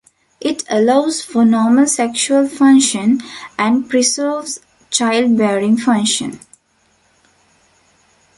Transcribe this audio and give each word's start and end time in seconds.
It 0.39 0.63
allows 0.67 1.21
for 1.21 1.45
normal 1.45 1.85
sexual 1.85 2.47
function 2.49 3.21
and 3.59 3.87
preserves 3.87 4.59
childbearing 4.89 5.77
function. 5.77 6.39